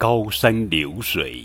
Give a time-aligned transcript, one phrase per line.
[0.00, 1.44] 高山流水。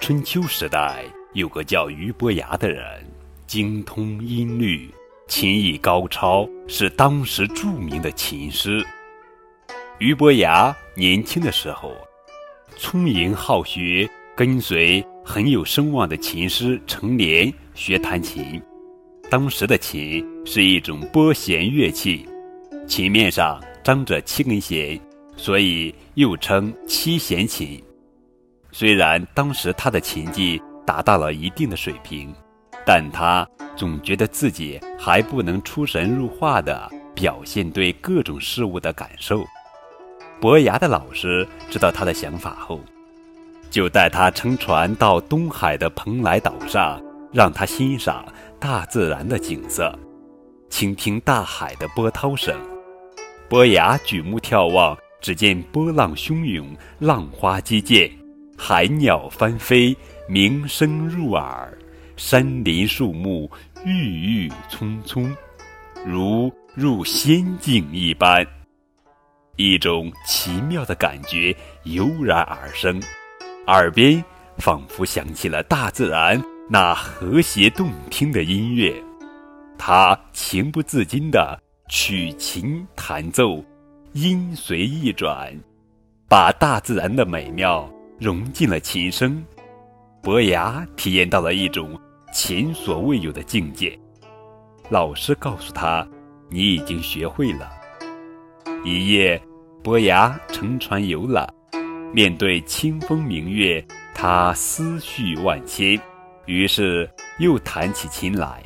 [0.00, 1.04] 春秋时代
[1.34, 2.84] 有个叫俞伯牙的人，
[3.46, 4.90] 精通音律，
[5.28, 8.84] 琴艺高超，是当时著名的琴师。
[10.00, 11.94] 俞伯牙年轻的时候，
[12.76, 18.60] 聪颖好学，跟随很有声望的琴师成连学弹琴。
[19.30, 22.28] 当时的琴是一种拨弦乐器，
[22.88, 25.00] 琴面上张着七根弦。
[25.40, 27.82] 所以又称七弦琴。
[28.70, 32.30] 虽然当时他的琴技达到了一定的水平，
[32.84, 39.42] 但他总觉得自己还不能出神入化地表现对各种事物的感受。
[40.42, 42.78] 伯牙的老师知道他的想法后，
[43.70, 48.26] 就带他乘船到东海的蓬莱岛上，让他欣赏
[48.58, 49.98] 大自然的景色，
[50.68, 52.54] 倾听大海的波涛声。
[53.48, 54.94] 伯牙举目眺望。
[55.20, 58.10] 只见波浪汹涌，浪花激溅，
[58.56, 59.96] 海鸟翻飞，
[60.28, 61.68] 鸣声入耳；
[62.16, 63.50] 山林树木
[63.84, 65.34] 郁郁葱葱，
[66.06, 68.46] 如入仙境一般。
[69.56, 72.98] 一种奇妙的感觉油然而生，
[73.66, 74.24] 耳边
[74.56, 78.94] 仿佛响起了大自然那和谐动听的音乐。
[79.76, 83.62] 他情不自禁地取琴弹奏。
[84.12, 85.56] 音随意转，
[86.28, 89.40] 把大自然的美妙融进了琴声。
[90.20, 91.96] 伯牙体验到了一种
[92.32, 93.96] 前所未有的境界。
[94.88, 96.04] 老师告诉他
[96.50, 97.70] ：“你已经学会了。”
[98.84, 99.40] 一夜，
[99.80, 101.48] 伯牙乘船游览，
[102.12, 105.96] 面对清风明月，他思绪万千，
[106.46, 107.08] 于是
[107.38, 108.60] 又弹起琴来。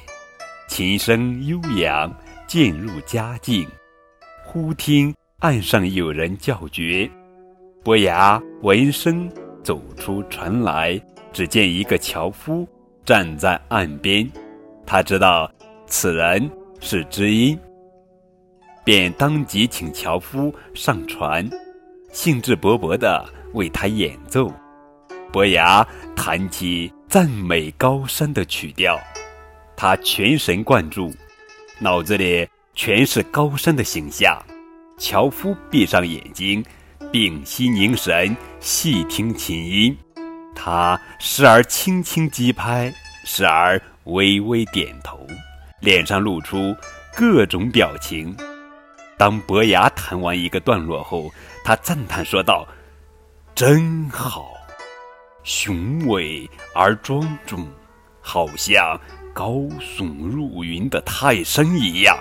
[0.68, 2.10] 琴声悠扬，
[2.46, 3.68] 渐入佳境。
[4.42, 5.14] 忽听。
[5.44, 7.06] 岸上有人叫绝，
[7.82, 9.30] 伯牙闻声
[9.62, 10.98] 走出船来，
[11.34, 12.66] 只见一个樵夫
[13.04, 14.26] 站在岸边，
[14.86, 15.52] 他知道
[15.86, 17.58] 此人是知音，
[18.86, 21.46] 便当即请樵夫上船，
[22.10, 24.50] 兴致勃勃地为他演奏。
[25.30, 25.86] 伯牙
[26.16, 28.98] 弹起赞美高山的曲调，
[29.76, 31.12] 他全神贯注，
[31.80, 34.42] 脑子里全是高山的形象。
[34.96, 36.64] 樵夫闭上眼睛，
[37.12, 39.96] 屏息凝神，细听琴音。
[40.54, 42.92] 他时而轻轻击拍，
[43.24, 45.18] 时而微微点头，
[45.80, 46.74] 脸上露出
[47.14, 48.34] 各种表情。
[49.16, 51.30] 当伯牙弹完一个段落后，
[51.64, 52.66] 他赞叹说道
[53.54, 54.52] ：“真好，
[55.42, 57.66] 雄伟而庄重，
[58.20, 58.98] 好像
[59.32, 62.16] 高耸入云的泰山一样。”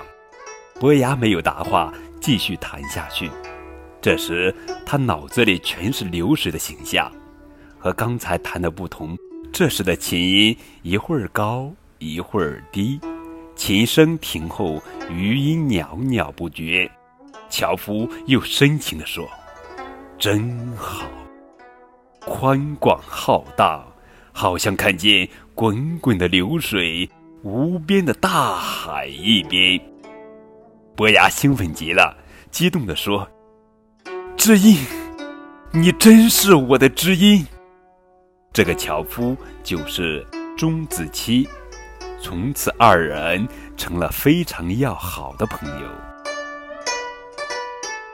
[0.80, 1.94] 伯牙没有答话。
[2.24, 3.30] 继续弹下去，
[4.02, 7.12] 这时他脑子里全是流水的形象，
[7.78, 9.18] 和刚才弹的不同。
[9.52, 11.70] 这时的琴音一会儿高
[12.00, 12.98] 一会儿低，
[13.58, 16.90] 琴声停后，余音袅袅不绝。
[17.50, 19.30] 樵夫又深情地说
[20.18, 21.06] ：“真好，
[22.22, 23.86] 宽广浩荡，
[24.32, 27.08] 好像看见滚滚的流水，
[27.44, 29.78] 无边的大海一边。”
[30.96, 32.16] 伯牙兴奋极了，
[32.52, 33.28] 激动地说
[34.38, 34.78] ：“知音，
[35.72, 37.46] 你真是我的知音。”
[38.54, 40.24] 这个樵夫就是
[40.56, 41.50] 钟子期，
[42.22, 45.88] 从此二人成了非常要好的朋友。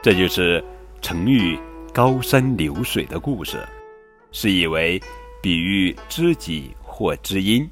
[0.02, 0.64] 这就是
[1.02, 1.58] 成语
[1.92, 3.62] “高山流水”的故事，
[4.32, 4.98] 是以为
[5.42, 7.68] 比喻知己或知音，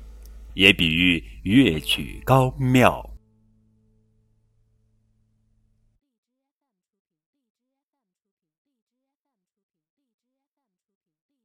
[0.52, 3.07] 也比喻乐曲高妙。